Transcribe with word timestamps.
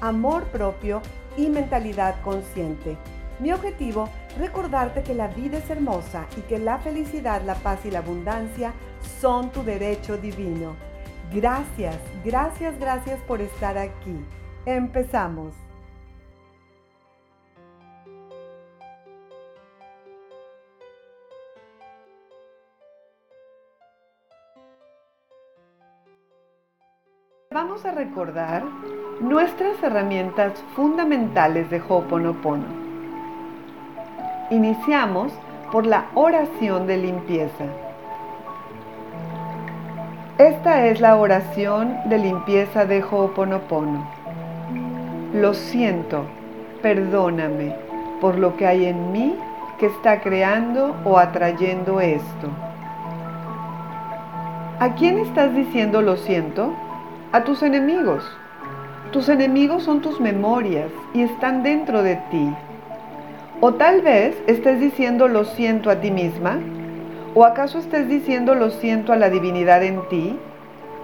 amor 0.00 0.44
propio 0.44 1.02
y 1.36 1.48
mentalidad 1.48 2.20
consciente. 2.22 2.96
Mi 3.38 3.52
objetivo, 3.52 4.08
recordarte 4.38 5.02
que 5.02 5.14
la 5.14 5.28
vida 5.28 5.58
es 5.58 5.70
hermosa 5.70 6.26
y 6.36 6.42
que 6.42 6.58
la 6.58 6.78
felicidad, 6.78 7.42
la 7.42 7.54
paz 7.54 7.80
y 7.86 7.90
la 7.90 8.00
abundancia 8.00 8.72
son 9.20 9.50
tu 9.50 9.62
derecho 9.62 10.18
divino. 10.18 10.76
Gracias, 11.32 11.96
gracias, 12.24 12.78
gracias 12.78 13.18
por 13.22 13.40
estar 13.40 13.78
aquí. 13.78 14.16
Empezamos. 14.66 15.54
Vamos 27.52 27.84
a 27.84 27.90
recordar 27.90 28.62
nuestras 29.18 29.82
herramientas 29.82 30.52
fundamentales 30.76 31.68
de 31.68 31.80
Ho'oponopono. 31.80 32.62
Iniciamos 34.50 35.32
por 35.72 35.84
la 35.84 36.06
oración 36.14 36.86
de 36.86 36.98
limpieza. 36.98 37.64
Esta 40.38 40.86
es 40.86 41.00
la 41.00 41.16
oración 41.16 41.96
de 42.04 42.18
limpieza 42.18 42.84
de 42.84 43.02
Ho'oponopono. 43.02 44.08
Lo 45.34 45.52
siento, 45.52 46.26
perdóname 46.82 47.74
por 48.20 48.38
lo 48.38 48.56
que 48.56 48.68
hay 48.68 48.84
en 48.84 49.10
mí 49.10 49.34
que 49.80 49.86
está 49.86 50.20
creando 50.20 50.94
o 51.04 51.18
atrayendo 51.18 52.00
esto. 52.00 52.48
¿A 54.78 54.94
quién 54.96 55.18
estás 55.18 55.52
diciendo 55.52 56.00
lo 56.00 56.16
siento? 56.16 56.72
A 57.32 57.44
tus 57.44 57.62
enemigos. 57.62 58.24
Tus 59.12 59.28
enemigos 59.28 59.84
son 59.84 60.00
tus 60.00 60.18
memorias 60.18 60.90
y 61.14 61.22
están 61.22 61.62
dentro 61.62 62.02
de 62.02 62.16
ti. 62.16 62.52
O 63.60 63.74
tal 63.74 64.02
vez 64.02 64.36
estés 64.48 64.80
diciendo 64.80 65.28
lo 65.28 65.44
siento 65.44 65.90
a 65.90 66.00
ti 66.00 66.10
misma. 66.10 66.58
¿O 67.36 67.44
acaso 67.44 67.78
estés 67.78 68.08
diciendo 68.08 68.56
lo 68.56 68.70
siento 68.70 69.12
a 69.12 69.16
la 69.16 69.30
divinidad 69.30 69.84
en 69.84 70.00
ti? 70.08 70.36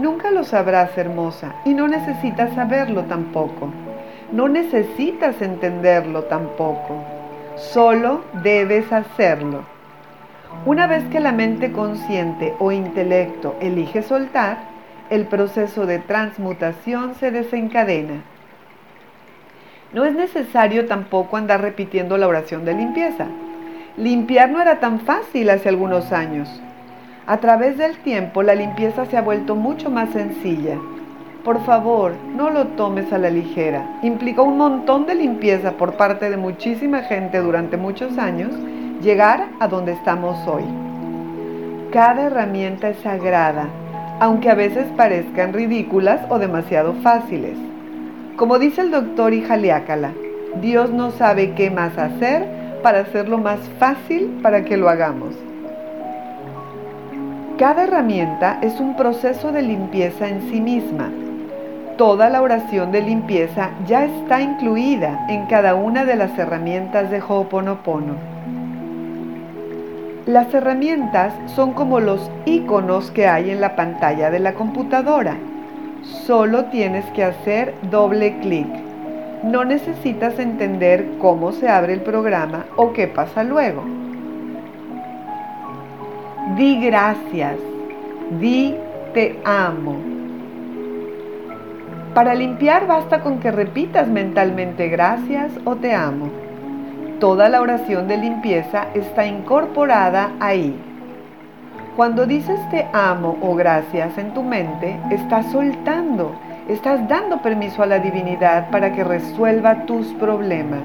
Nunca 0.01 0.33
lo 0.33 0.43
sabrás, 0.43 0.99
hermosa, 0.99 1.55
y 1.65 1.75
no 1.75 1.87
necesitas 1.87 2.53
saberlo 2.55 3.05
tampoco. 3.05 3.71
No 4.33 4.49
necesitas 4.49 5.41
entenderlo 5.41 6.25
tampoco. 6.25 7.05
Solo 7.55 8.23
debes 8.43 8.93
hacerlo. 8.93 9.61
Una 10.65 10.89
vez 10.89 11.05
que 11.05 11.21
la 11.21 11.31
mente 11.31 11.71
consciente 11.71 12.53
o 12.59 12.73
intelecto 12.73 13.55
elige 13.61 14.03
soltar, 14.03 14.75
el 15.11 15.27
proceso 15.27 15.87
de 15.87 15.99
transmutación 15.99 17.15
se 17.15 17.31
desencadena. 17.31 18.23
No 19.93 20.05
es 20.05 20.15
necesario 20.15 20.87
tampoco 20.87 21.37
andar 21.37 21.61
repitiendo 21.61 22.19
la 22.19 22.27
oración 22.27 22.65
de 22.65 22.75
limpieza. 22.75 23.27
Limpiar 23.97 24.51
no 24.51 24.61
era 24.61 24.81
tan 24.81 25.01
fácil 25.01 25.49
hace 25.51 25.69
algunos 25.69 26.13
años. 26.13 26.61
A 27.27 27.39
través 27.39 27.79
del 27.79 27.97
tiempo 27.99 28.43
la 28.43 28.55
limpieza 28.55 29.07
se 29.07 29.17
ha 29.17 29.23
vuelto 29.23 29.55
mucho 29.55 29.91
más 29.91 30.11
sencilla. 30.11 30.77
Por 31.45 31.65
favor, 31.65 32.13
no 32.35 32.51
lo 32.51 32.67
tomes 32.69 33.13
a 33.13 33.19
la 33.19 33.31
ligera. 33.31 33.99
Implicó 34.03 34.43
un 34.43 34.59
montón 34.59 35.07
de 35.07 35.15
limpieza 35.15 35.73
por 35.73 35.97
parte 35.97 36.29
de 36.29 36.37
muchísima 36.37 37.03
gente 37.03 37.39
durante 37.39 37.77
muchos 37.77 38.19
años 38.19 38.53
llegar 39.01 39.47
a 39.61 39.69
donde 39.69 39.93
estamos 39.93 40.37
hoy. 40.49 40.65
Cada 41.93 42.25
herramienta 42.25 42.89
es 42.89 42.99
sagrada 42.99 43.69
aunque 44.21 44.51
a 44.51 44.55
veces 44.55 44.87
parezcan 44.97 45.53
ridículas 45.53 46.21
o 46.29 46.39
demasiado 46.39 46.95
fáciles. 46.95 47.57
Como 48.37 48.59
dice 48.59 48.83
el 48.83 48.91
doctor 48.91 49.35
Ijaliácala, 49.35 50.13
Dios 50.61 50.91
no 50.91 51.11
sabe 51.11 51.53
qué 51.53 51.71
más 51.71 51.97
hacer 51.99 52.47
para 52.83 53.01
hacerlo 53.01 53.39
más 53.39 53.61
fácil 53.79 54.39
para 54.43 54.65
que 54.65 54.77
lo 54.77 54.89
hagamos. 54.89 55.35
Cada 57.59 57.85
herramienta 57.85 58.59
es 58.61 58.81
un 58.81 58.97
proceso 58.97 59.53
de 59.53 59.63
limpieza 59.63 60.29
en 60.29 60.43
sí 60.51 60.61
misma. 60.61 61.11
Toda 61.97 62.29
la 62.29 62.43
oración 62.43 62.93
de 62.93 63.01
limpieza 63.01 63.71
ya 63.87 64.05
está 64.05 64.43
incluida 64.43 65.27
en 65.31 65.47
cada 65.47 65.75
una 65.75 66.05
de 66.05 66.17
las 66.17 66.39
herramientas 66.39 67.11
de 67.11 67.23
Ho'oponopono. 67.23 68.15
Las 70.27 70.53
herramientas 70.53 71.33
son 71.55 71.73
como 71.73 72.01
los 72.01 72.33
iconos 72.47 73.13
que 73.13 73.29
hay 73.29 73.51
en 73.51 73.61
la 73.61 73.77
pantalla 73.77 74.29
de 74.29 74.41
la 74.41 74.55
computadora. 74.55 75.37
Solo 76.03 76.65
tienes 76.65 77.05
que 77.11 77.23
hacer 77.23 77.75
doble 77.93 78.37
clic. 78.41 78.67
No 79.45 79.65
necesitas 79.65 80.41
entender 80.41 81.07
cómo 81.21 81.53
se 81.53 81.69
abre 81.69 81.93
el 81.93 82.01
programa 82.01 82.67
o 82.75 82.93
qué 82.93 83.07
pasa 83.07 83.45
luego. 83.45 83.85
Di 86.57 86.81
gracias. 86.85 87.59
Di 88.41 88.75
te 89.15 89.39
amo. 89.45 89.97
Para 92.15 92.35
limpiar 92.35 92.89
basta 92.89 93.21
con 93.21 93.39
que 93.39 93.53
repitas 93.53 94.09
mentalmente 94.09 94.89
gracias 94.89 95.53
o 95.65 95.77
te 95.77 95.95
amo. 95.95 96.46
Toda 97.21 97.49
la 97.49 97.63
oración 97.63 98.09
de 98.09 98.19
limpieza 98.19 98.89
está 98.93 99.27
incorporada 99.27 100.33
ahí. 100.39 100.77
Cuando 101.97 102.27
dices 102.27 102.61
te 102.71 102.87
amo 102.93 103.39
o 103.41 103.55
gracias 103.55 104.19
en 104.19 104.35
tu 104.35 104.43
mente, 104.43 105.01
estás 105.11 105.51
soltando, 105.51 106.33
estás 106.69 107.09
dando 107.09 107.41
permiso 107.41 107.83
a 107.83 107.87
la 107.87 108.01
divinidad 108.01 108.69
para 108.71 108.93
que 108.93 109.03
resuelva 109.03 109.87
tus 109.87 110.09
problemas. 110.15 110.83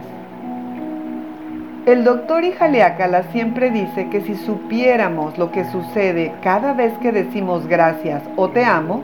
El 1.86 2.06
doctor 2.06 2.46
Ijaliácala 2.46 3.24
siempre 3.34 3.70
dice 3.70 4.08
que 4.08 4.22
si 4.22 4.36
supiéramos 4.36 5.38
lo 5.38 5.52
que 5.52 5.66
sucede 5.66 6.32
cada 6.42 6.72
vez 6.72 6.98
que 7.00 7.12
decimos 7.12 7.68
gracias 7.68 8.24
o 8.38 8.48
te 8.48 8.64
amo, 8.64 9.02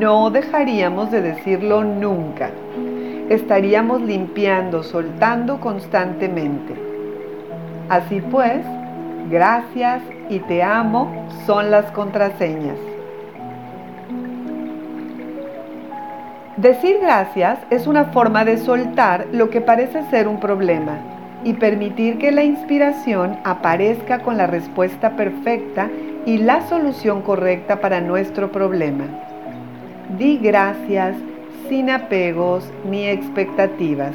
no 0.00 0.30
dejaríamos 0.30 1.12
de 1.12 1.22
decirlo 1.22 1.84
nunca 1.84 2.50
estaríamos 3.28 4.00
limpiando, 4.00 4.82
soltando 4.82 5.60
constantemente. 5.60 6.74
Así 7.88 8.20
pues, 8.20 8.64
gracias 9.30 10.02
y 10.28 10.40
te 10.40 10.62
amo 10.62 11.26
son 11.46 11.70
las 11.70 11.90
contraseñas. 11.92 12.78
Decir 16.56 16.98
gracias 17.00 17.60
es 17.70 17.86
una 17.86 18.06
forma 18.06 18.44
de 18.44 18.56
soltar 18.56 19.28
lo 19.30 19.48
que 19.48 19.60
parece 19.60 20.02
ser 20.10 20.26
un 20.26 20.40
problema 20.40 20.98
y 21.44 21.52
permitir 21.52 22.18
que 22.18 22.32
la 22.32 22.42
inspiración 22.42 23.38
aparezca 23.44 24.20
con 24.20 24.36
la 24.36 24.48
respuesta 24.48 25.10
perfecta 25.10 25.88
y 26.26 26.38
la 26.38 26.62
solución 26.62 27.22
correcta 27.22 27.80
para 27.80 28.00
nuestro 28.00 28.50
problema. 28.50 29.04
Di 30.18 30.38
gracias 30.38 31.14
sin 31.68 31.90
apegos 31.90 32.64
ni 32.88 33.06
expectativas. 33.06 34.14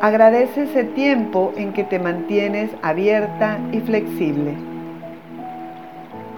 Agradece 0.00 0.64
ese 0.64 0.84
tiempo 0.84 1.52
en 1.56 1.72
que 1.72 1.84
te 1.84 1.98
mantienes 1.98 2.70
abierta 2.82 3.58
y 3.72 3.80
flexible. 3.80 4.54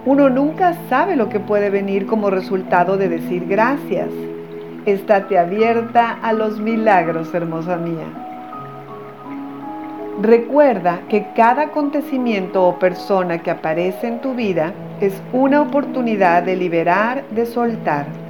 Uno 0.05 0.29
nunca 0.29 0.75
sabe 0.89 1.17
lo 1.17 1.29
que 1.29 1.41
puede 1.41 1.71
venir 1.71 2.07
como 2.07 2.31
resultado 2.31 2.97
de 2.97 3.09
decir 3.09 3.47
gracias. 3.47 4.09
Estate 4.85 5.39
abierta 5.39 6.19
a 6.23 6.33
los 6.33 6.61
milagros, 6.61 7.35
hermosa 7.35 7.77
mía. 7.77 8.07
Recuerda 10.23 11.01
que 11.09 11.27
cada 11.35 11.63
acontecimiento 11.65 12.65
o 12.65 12.79
persona 12.79 13.39
que 13.43 13.51
aparece 13.51 14.07
en 14.07 14.21
tu 14.21 14.35
vida 14.35 14.73
es 15.01 15.21
una 15.33 15.61
oportunidad 15.61 16.45
de 16.45 16.57
liberar, 16.57 17.25
de 17.33 17.45
soltar. 17.45 18.26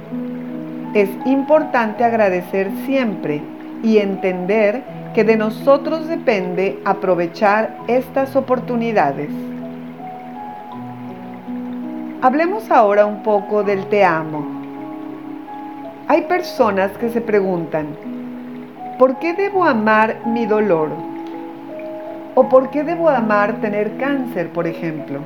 Es 0.93 1.09
importante 1.25 2.03
agradecer 2.03 2.71
siempre 2.85 3.41
y 3.83 3.97
entender 3.97 4.83
que 5.13 5.23
de 5.23 5.35
nosotros 5.35 6.07
depende 6.07 6.79
aprovechar 6.85 7.77
estas 7.87 8.35
oportunidades. 8.35 9.29
Hablemos 12.21 12.71
ahora 12.71 13.05
un 13.05 13.21
poco 13.21 13.63
del 13.63 13.85
te 13.87 14.03
amo. 14.03 14.45
Hay 16.07 16.23
personas 16.23 16.91
que 16.97 17.09
se 17.09 17.21
preguntan, 17.21 17.87
¿por 18.97 19.19
qué 19.19 19.33
debo 19.33 19.65
amar 19.65 20.21
mi 20.25 20.45
dolor? 20.45 20.89
¿O 22.33 22.47
por 22.49 22.69
qué 22.69 22.83
debo 22.83 23.09
amar 23.09 23.59
tener 23.61 23.97
cáncer, 23.97 24.49
por 24.49 24.67
ejemplo? 24.67 25.19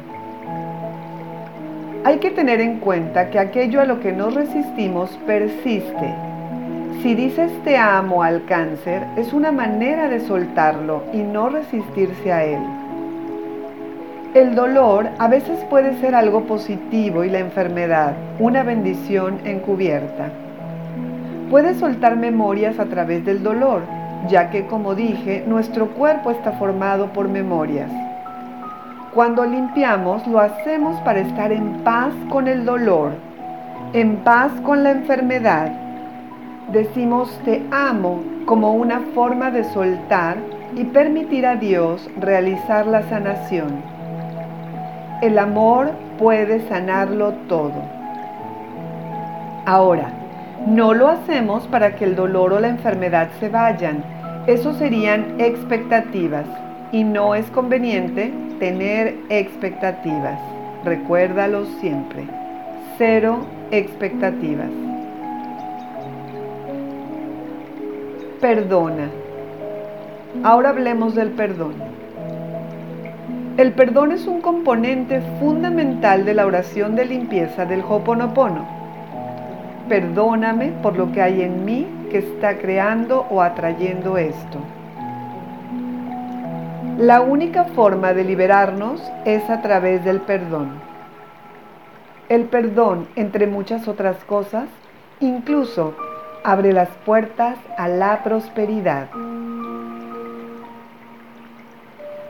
Hay 2.03 2.17
que 2.17 2.31
tener 2.31 2.61
en 2.61 2.79
cuenta 2.79 3.29
que 3.29 3.37
aquello 3.37 3.79
a 3.79 3.85
lo 3.85 3.99
que 3.99 4.11
nos 4.11 4.33
resistimos 4.33 5.11
persiste. 5.27 6.11
Si 7.03 7.13
dices 7.13 7.51
te 7.63 7.77
amo 7.77 8.23
al 8.23 8.45
cáncer, 8.45 9.03
es 9.17 9.33
una 9.33 9.51
manera 9.51 10.07
de 10.07 10.19
soltarlo 10.19 11.03
y 11.13 11.17
no 11.17 11.49
resistirse 11.49 12.33
a 12.33 12.43
él. 12.43 12.59
El 14.33 14.55
dolor 14.55 15.09
a 15.19 15.27
veces 15.27 15.59
puede 15.69 15.95
ser 15.99 16.15
algo 16.15 16.45
positivo 16.45 17.23
y 17.23 17.29
la 17.29 17.37
enfermedad 17.37 18.13
una 18.39 18.63
bendición 18.63 19.39
encubierta. 19.45 20.31
Puedes 21.51 21.77
soltar 21.77 22.17
memorias 22.17 22.79
a 22.79 22.85
través 22.85 23.23
del 23.25 23.43
dolor, 23.43 23.83
ya 24.27 24.49
que 24.49 24.65
como 24.65 24.95
dije, 24.95 25.43
nuestro 25.45 25.89
cuerpo 25.89 26.31
está 26.31 26.53
formado 26.53 27.13
por 27.13 27.29
memorias. 27.29 27.91
Cuando 29.13 29.43
limpiamos 29.43 30.25
lo 30.25 30.39
hacemos 30.39 30.97
para 31.01 31.19
estar 31.19 31.51
en 31.51 31.83
paz 31.83 32.13
con 32.29 32.47
el 32.47 32.63
dolor, 32.63 33.11
en 33.91 34.15
paz 34.23 34.53
con 34.63 34.83
la 34.83 34.91
enfermedad. 34.91 35.69
Decimos 36.71 37.37
te 37.43 37.61
amo 37.71 38.21
como 38.45 38.73
una 38.73 39.01
forma 39.13 39.51
de 39.51 39.65
soltar 39.65 40.37
y 40.77 40.85
permitir 40.85 41.45
a 41.45 41.57
Dios 41.57 42.09
realizar 42.21 42.87
la 42.87 43.01
sanación. 43.09 43.83
El 45.21 45.37
amor 45.39 45.91
puede 46.17 46.65
sanarlo 46.69 47.33
todo. 47.49 47.83
Ahora, 49.65 50.07
no 50.65 50.93
lo 50.93 51.09
hacemos 51.09 51.67
para 51.67 51.97
que 51.97 52.05
el 52.05 52.15
dolor 52.15 52.53
o 52.53 52.61
la 52.61 52.69
enfermedad 52.69 53.27
se 53.41 53.49
vayan. 53.49 54.05
Eso 54.47 54.73
serían 54.73 55.35
expectativas 55.37 56.45
y 56.93 57.03
no 57.03 57.35
es 57.35 57.45
conveniente 57.47 58.50
tener 58.61 59.15
expectativas. 59.29 60.39
Recuérdalo 60.85 61.65
siempre. 61.79 62.27
Cero 62.95 63.39
expectativas. 63.71 64.69
Perdona. 68.39 69.09
Ahora 70.43 70.69
hablemos 70.69 71.15
del 71.15 71.31
perdón. 71.31 71.73
El 73.57 73.71
perdón 73.71 74.11
es 74.11 74.27
un 74.27 74.41
componente 74.41 75.23
fundamental 75.39 76.23
de 76.23 76.35
la 76.35 76.45
oración 76.45 76.95
de 76.95 77.05
limpieza 77.05 77.65
del 77.65 77.81
Hoponopono. 77.81 78.67
Perdóname 79.89 80.71
por 80.83 80.95
lo 80.95 81.11
que 81.11 81.23
hay 81.23 81.41
en 81.41 81.65
mí 81.65 81.87
que 82.11 82.19
está 82.19 82.59
creando 82.59 83.25
o 83.31 83.41
atrayendo 83.41 84.19
esto. 84.19 84.59
La 87.01 87.21
única 87.21 87.63
forma 87.63 88.13
de 88.13 88.23
liberarnos 88.23 89.01
es 89.25 89.49
a 89.49 89.63
través 89.63 90.05
del 90.05 90.21
perdón. 90.21 90.69
El 92.29 92.43
perdón, 92.43 93.07
entre 93.15 93.47
muchas 93.47 93.87
otras 93.87 94.23
cosas, 94.25 94.65
incluso 95.19 95.95
abre 96.43 96.73
las 96.73 96.89
puertas 97.03 97.57
a 97.75 97.87
la 97.87 98.21
prosperidad. 98.21 99.07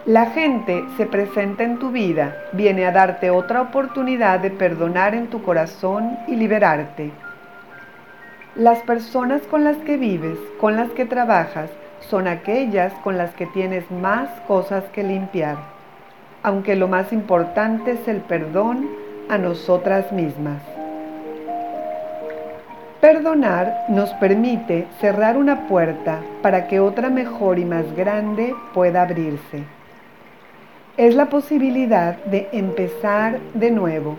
La 0.05 0.27
gente 0.27 0.85
se 0.95 1.05
presenta 1.05 1.65
en 1.65 1.77
tu 1.77 1.91
vida, 1.91 2.37
viene 2.53 2.85
a 2.85 2.93
darte 2.93 3.29
otra 3.29 3.61
oportunidad 3.63 4.39
de 4.39 4.51
perdonar 4.51 5.15
en 5.15 5.27
tu 5.27 5.43
corazón 5.43 6.17
y 6.29 6.37
liberarte. 6.37 7.11
Las 8.55 8.79
personas 8.83 9.41
con 9.51 9.65
las 9.65 9.75
que 9.79 9.97
vives, 9.97 10.37
con 10.61 10.77
las 10.77 10.89
que 10.91 11.03
trabajas, 11.03 11.69
son 12.09 12.27
aquellas 12.27 12.93
con 13.03 13.17
las 13.17 13.33
que 13.33 13.45
tienes 13.47 13.89
más 13.91 14.29
cosas 14.47 14.83
que 14.93 15.03
limpiar, 15.03 15.57
aunque 16.43 16.75
lo 16.75 16.87
más 16.87 17.13
importante 17.13 17.91
es 17.91 18.07
el 18.07 18.17
perdón 18.17 18.89
a 19.29 19.37
nosotras 19.37 20.11
mismas. 20.11 20.61
Perdonar 22.99 23.85
nos 23.89 24.11
permite 24.15 24.87
cerrar 24.99 25.37
una 25.37 25.67
puerta 25.67 26.19
para 26.41 26.67
que 26.67 26.79
otra 26.79 27.09
mejor 27.09 27.57
y 27.57 27.65
más 27.65 27.95
grande 27.95 28.53
pueda 28.73 29.03
abrirse 29.03 29.63
es 30.97 31.15
la 31.15 31.27
posibilidad 31.29 32.17
de 32.25 32.49
empezar 32.51 33.39
de 33.53 33.71
nuevo. 33.71 34.17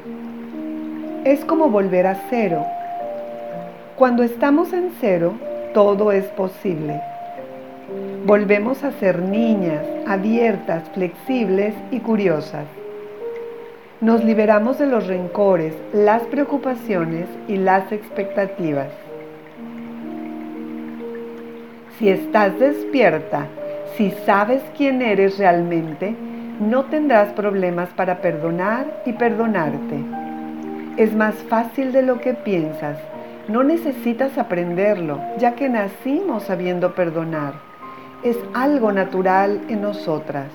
Es 1.25 1.44
como 1.44 1.69
volver 1.69 2.06
a 2.06 2.17
cero. 2.31 2.64
Cuando 3.96 4.23
estamos 4.23 4.73
en 4.73 4.90
cero, 5.00 5.35
todo 5.75 6.12
es 6.12 6.25
posible. 6.25 7.00
Volvemos 8.25 8.85
a 8.85 8.93
ser 8.93 9.21
niñas, 9.21 9.85
abiertas, 10.07 10.89
flexibles 10.95 11.75
y 11.91 11.99
curiosas. 11.99 12.67
Nos 14.01 14.23
liberamos 14.23 14.79
de 14.79 14.87
los 14.87 15.09
rencores, 15.09 15.75
las 15.93 16.23
preocupaciones 16.23 17.27
y 17.49 17.57
las 17.57 17.91
expectativas. 17.91 18.91
Si 21.99 22.11
estás 22.11 22.57
despierta, 22.61 23.49
si 23.97 24.13
sabes 24.25 24.63
quién 24.77 25.03
eres 25.03 25.39
realmente, 25.39 26.15
no 26.61 26.85
tendrás 26.85 27.33
problemas 27.33 27.89
para 27.89 28.21
perdonar 28.21 29.03
y 29.05 29.15
perdonarte. 29.15 29.97
Es 30.97 31.13
más 31.13 31.35
fácil 31.35 31.91
de 31.91 32.03
lo 32.03 32.21
que 32.21 32.35
piensas. 32.35 32.99
No 33.49 33.65
necesitas 33.65 34.39
aprenderlo, 34.39 35.19
ya 35.39 35.57
que 35.57 35.69
nacimos 35.69 36.45
sabiendo 36.45 36.95
perdonar. 36.95 37.72
Es 38.23 38.37
algo 38.55 38.93
natural 38.93 39.61
en 39.69 39.83
nosotras. 39.83 40.47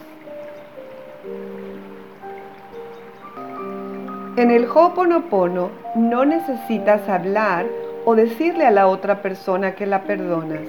En 4.38 4.52
el 4.52 4.66
Ho'oponopono 4.66 5.72
no 5.96 6.24
necesitas 6.24 7.10
hablar 7.10 7.66
o 8.06 8.16
decirle 8.16 8.66
a 8.66 8.72
la 8.72 8.88
otra 8.88 9.22
persona 9.22 9.76
que 9.76 9.86
la 9.86 10.04
perdonas. 10.04 10.62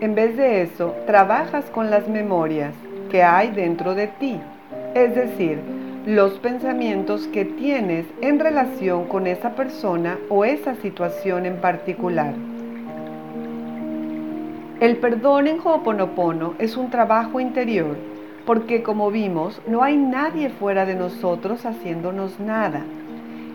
En 0.00 0.16
vez 0.16 0.36
de 0.36 0.62
eso, 0.62 0.96
trabajas 1.06 1.66
con 1.66 1.90
las 1.90 2.08
memorias 2.08 2.74
que 3.08 3.22
hay 3.22 3.52
dentro 3.52 3.94
de 3.94 4.08
ti, 4.08 4.40
es 4.94 5.14
decir, 5.14 5.60
los 6.06 6.40
pensamientos 6.40 7.28
que 7.28 7.44
tienes 7.44 8.06
en 8.20 8.40
relación 8.40 9.04
con 9.04 9.28
esa 9.28 9.50
persona 9.50 10.18
o 10.28 10.44
esa 10.44 10.74
situación 10.74 11.46
en 11.46 11.58
particular. 11.58 12.34
El 14.80 14.96
perdón 14.96 15.46
en 15.46 15.60
Ho'oponopono 15.62 16.54
es 16.58 16.78
un 16.78 16.88
trabajo 16.88 17.38
interior, 17.38 17.98
porque 18.46 18.82
como 18.82 19.10
vimos, 19.10 19.60
no 19.66 19.82
hay 19.82 19.98
nadie 19.98 20.48
fuera 20.48 20.86
de 20.86 20.94
nosotros 20.94 21.66
haciéndonos 21.66 22.40
nada. 22.40 22.80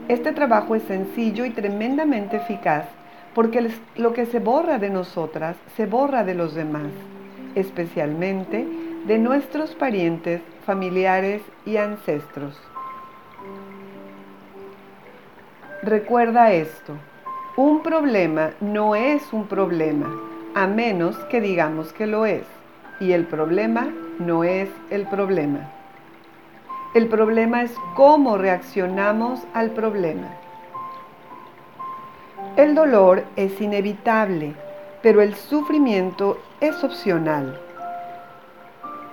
Este 0.07 0.33
trabajo 0.33 0.75
es 0.75 0.83
sencillo 0.83 1.43
y 1.45 1.49
tremendamente 1.49 2.37
eficaz, 2.37 2.85
porque 3.33 3.71
lo 3.95 4.13
que 4.13 4.27
se 4.27 4.37
borra 4.37 4.77
de 4.77 4.91
nosotras 4.91 5.57
se 5.75 5.87
borra 5.87 6.23
de 6.23 6.35
los 6.35 6.53
demás, 6.53 6.91
especialmente 7.55 8.67
de 9.07 9.17
nuestros 9.17 9.73
parientes, 9.73 10.41
familiares 10.63 11.41
y 11.65 11.77
ancestros. 11.77 12.55
Recuerda 15.81 16.51
esto, 16.51 16.93
un 17.57 17.81
problema 17.81 18.51
no 18.61 18.95
es 18.95 19.33
un 19.33 19.47
problema, 19.47 20.34
a 20.55 20.67
menos 20.67 21.17
que 21.25 21.41
digamos 21.41 21.91
que 21.91 22.07
lo 22.07 22.25
es, 22.25 22.45
y 23.01 23.11
el 23.11 23.25
problema 23.25 23.89
no 24.19 24.45
es 24.45 24.69
el 24.89 25.05
problema. 25.05 25.69
El 26.93 27.07
problema 27.09 27.61
es 27.61 27.75
cómo 27.93 28.37
reaccionamos 28.37 29.45
al 29.53 29.71
problema. 29.71 30.29
El 32.55 32.73
dolor 32.73 33.25
es 33.35 33.59
inevitable, 33.59 34.55
pero 35.01 35.21
el 35.21 35.35
sufrimiento 35.35 36.39
es 36.61 36.81
opcional. 36.85 37.59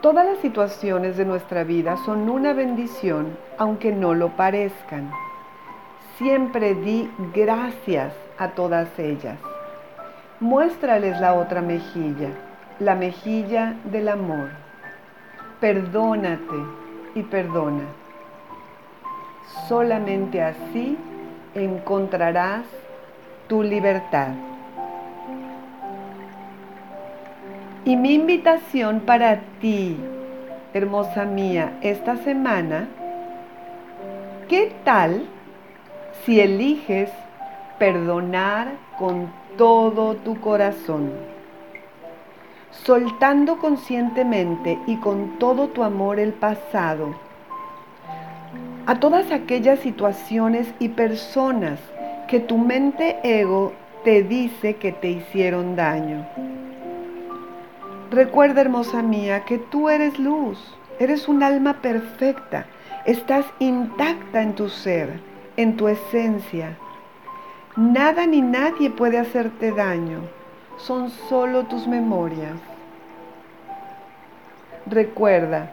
Todas 0.01 0.25
las 0.25 0.39
situaciones 0.39 1.17
de 1.17 1.25
nuestra 1.25 1.65
vida 1.65 1.97
son 2.05 2.31
una 2.31 2.53
bendición, 2.53 3.37
aunque 3.59 3.91
no 3.91 4.15
lo 4.15 4.29
parezcan. 4.37 5.11
Siempre 6.19 6.77
di 6.77 7.11
gracias 7.35 8.15
a 8.39 8.51
todas 8.51 8.97
ellas. 8.97 9.39
Muéstrales 10.43 11.21
la 11.21 11.35
otra 11.35 11.63
mejilla, 11.63 12.31
la 12.81 12.97
mejilla 12.97 13.77
del 13.85 14.09
amor. 14.09 14.49
Perdónate 15.61 16.57
y 17.15 17.23
perdona. 17.23 17.85
Solamente 19.69 20.43
así 20.43 20.99
encontrarás 21.55 22.65
tu 23.47 23.63
libertad. 23.63 24.31
Y 27.85 27.95
mi 27.95 28.15
invitación 28.15 28.99
para 28.99 29.43
ti, 29.61 29.97
hermosa 30.75 31.25
mía, 31.25 31.75
esta 31.83 32.17
semana, 32.17 32.89
¿qué 34.49 34.73
tal 34.83 35.23
si 36.25 36.41
eliges 36.41 37.13
perdonar 37.83 38.69
con 38.97 39.33
todo 39.59 40.15
tu 40.15 40.41
corazón? 40.41 41.11
Soltando 42.71 43.59
conscientemente 43.59 44.79
y 44.87 44.99
con 44.99 45.37
todo 45.41 45.67
tu 45.67 45.83
amor 45.83 46.21
el 46.21 46.33
pasado, 46.33 47.13
a 48.87 49.01
todas 49.01 49.33
aquellas 49.33 49.81
situaciones 49.81 50.73
y 50.79 50.91
personas 50.91 51.81
que 52.29 52.39
tu 52.39 52.57
mente 52.57 53.19
ego 53.25 53.73
te 54.05 54.23
dice 54.23 54.77
que 54.77 54.93
te 54.93 55.09
hicieron 55.09 55.75
daño. 55.75 56.25
Recuerda, 58.13 58.61
hermosa 58.61 59.03
mía, 59.03 59.45
que 59.45 59.59
tú 59.59 59.89
eres 59.89 60.21
luz, 60.21 60.57
eres 61.01 61.27
un 61.27 61.43
alma 61.43 61.83
perfecta, 61.83 62.65
estás 63.07 63.45
intacta 63.59 64.41
en 64.41 64.55
tu 64.55 64.69
ser, 64.69 65.19
en 65.57 65.77
tu 65.77 65.89
esencia. 65.89 66.79
Nada 67.77 68.27
ni 68.27 68.43
nadie 68.43 68.91
puede 68.91 69.19
hacerte 69.19 69.73
daño, 69.73 70.21
son 70.77 71.09
solo 71.09 71.65
tus 71.65 71.87
memorias. 71.87 72.61
Recuerda, 74.85 75.71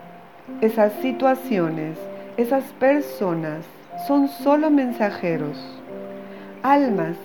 esas 0.62 0.94
situaciones, 1.02 1.98
esas 2.38 2.64
personas 2.80 3.66
son 4.08 4.30
solo 4.30 4.70
mensajeros, 4.70 5.58
almas 6.64 7.18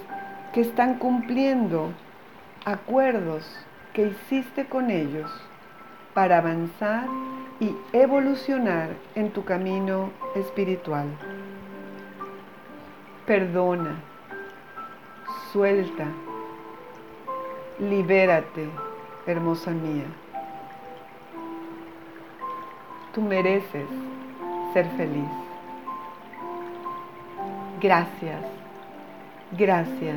que 0.52 0.62
están 0.62 0.94
cumpliendo 0.98 1.92
acuerdos 2.64 3.48
que 3.92 4.08
hiciste 4.08 4.64
con 4.64 4.90
ellos 4.90 5.30
para 6.14 6.38
avanzar 6.38 7.06
y 7.60 7.76
evolucionar 7.92 8.88
en 9.14 9.30
tu 9.30 9.44
camino 9.44 10.10
espiritual. 10.34 11.06
Perdona, 13.24 14.00
suelta, 15.54 16.06
libérate, 17.78 18.68
hermosa 19.24 19.70
mía. 19.70 20.06
Tú 23.14 23.22
mereces 23.22 23.86
ser 24.72 24.86
feliz. 24.96 25.30
Gracias, 27.80 28.40
gracias, 29.52 30.16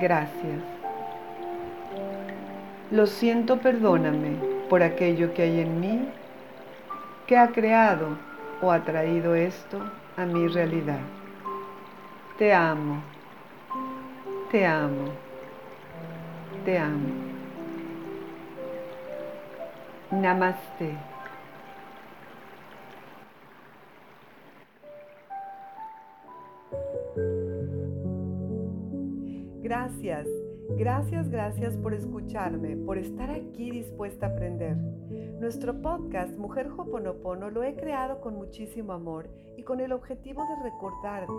gracias. 0.00 0.60
Lo 2.90 3.06
siento, 3.06 3.58
perdóname 3.58 4.32
por 4.68 4.82
aquello 4.82 5.32
que 5.32 5.42
hay 5.42 5.60
en 5.60 5.78
mí 5.78 6.08
que 7.28 7.36
ha 7.36 7.46
creado 7.52 8.18
o 8.60 8.72
ha 8.72 8.80
traído 8.80 9.36
esto 9.36 9.78
a 10.16 10.24
mi 10.24 10.48
realidad. 10.48 10.98
Te 12.36 12.52
amo, 12.52 13.00
te 14.52 14.66
amo, 14.66 15.06
te 16.66 16.78
amo. 16.78 17.08
Namaste. 20.10 20.94
Gracias 29.62 30.28
Gracias, 30.70 31.28
gracias 31.28 31.76
por 31.76 31.92
escucharme, 31.92 32.76
por 32.76 32.96
estar 32.98 33.30
aquí 33.30 33.70
dispuesta 33.70 34.26
a 34.26 34.28
aprender. 34.30 34.76
Nuestro 35.40 35.80
podcast 35.82 36.36
Mujer 36.38 36.68
Hoponopono 36.68 37.50
lo 37.50 37.62
he 37.62 37.74
creado 37.74 38.20
con 38.20 38.36
muchísimo 38.36 38.92
amor 38.92 39.28
y 39.56 39.64
con 39.64 39.80
el 39.80 39.92
objetivo 39.92 40.42
de 40.42 40.70
recordarte 40.70 41.32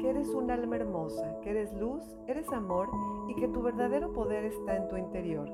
que 0.00 0.10
eres 0.10 0.28
un 0.28 0.50
alma 0.50 0.76
hermosa, 0.76 1.40
que 1.42 1.50
eres 1.50 1.72
luz, 1.74 2.02
eres 2.26 2.48
amor 2.52 2.88
y 3.28 3.34
que 3.36 3.48
tu 3.48 3.62
verdadero 3.62 4.12
poder 4.12 4.44
está 4.44 4.76
en 4.76 4.88
tu 4.88 4.96
interior. 4.96 5.48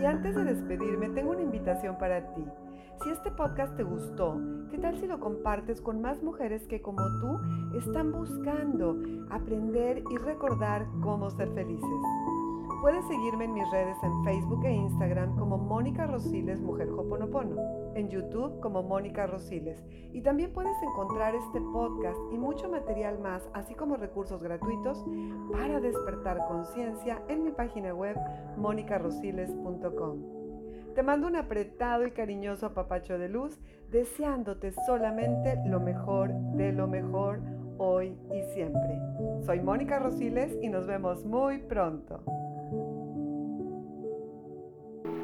Y 0.00 0.04
antes 0.04 0.34
de 0.36 0.44
despedirme, 0.44 1.08
tengo 1.10 1.32
una 1.32 1.42
invitación 1.42 1.98
para 1.98 2.34
ti. 2.34 2.44
Si 3.02 3.08
este 3.08 3.30
podcast 3.30 3.74
te 3.76 3.82
gustó, 3.82 4.38
¿qué 4.70 4.76
tal 4.76 4.98
si 4.98 5.06
lo 5.06 5.18
compartes 5.20 5.80
con 5.80 6.02
más 6.02 6.22
mujeres 6.22 6.66
que 6.66 6.82
como 6.82 7.00
tú 7.20 7.40
están 7.78 8.12
buscando 8.12 8.94
aprender 9.30 10.02
y 10.10 10.18
recordar 10.18 10.86
cómo 11.02 11.30
ser 11.30 11.48
felices? 11.54 11.88
Puedes 12.82 13.06
seguirme 13.08 13.46
en 13.46 13.54
mis 13.54 13.70
redes 13.70 13.96
en 14.02 14.22
Facebook 14.22 14.64
e 14.66 14.74
Instagram 14.74 15.34
como 15.38 15.56
Mónica 15.56 16.06
Rosiles 16.06 16.60
Mujer 16.60 16.90
Hoponopono, 16.90 17.56
en 17.94 18.10
YouTube 18.10 18.60
como 18.60 18.82
Mónica 18.82 19.26
Rosiles 19.26 19.82
y 20.12 20.20
también 20.20 20.52
puedes 20.52 20.76
encontrar 20.82 21.34
este 21.34 21.60
podcast 21.72 22.18
y 22.30 22.36
mucho 22.36 22.68
material 22.68 23.18
más, 23.18 23.48
así 23.54 23.74
como 23.74 23.96
recursos 23.96 24.42
gratuitos 24.42 25.02
para 25.50 25.80
despertar 25.80 26.36
conciencia 26.48 27.22
en 27.28 27.44
mi 27.44 27.50
página 27.50 27.94
web 27.94 28.18
monicarosiles.com. 28.58 30.39
Te 30.94 31.02
mando 31.02 31.28
un 31.28 31.36
apretado 31.36 32.06
y 32.06 32.10
cariñoso 32.10 32.66
apapacho 32.66 33.18
de 33.18 33.28
luz, 33.28 33.58
deseándote 33.90 34.72
solamente 34.86 35.58
lo 35.66 35.80
mejor 35.80 36.32
de 36.56 36.72
lo 36.72 36.88
mejor 36.88 37.40
hoy 37.78 38.18
y 38.32 38.42
siempre. 38.52 38.98
Soy 39.46 39.60
Mónica 39.60 39.98
Rosiles 39.98 40.56
y 40.60 40.68
nos 40.68 40.86
vemos 40.86 41.24
muy 41.24 41.58
pronto. 41.58 42.22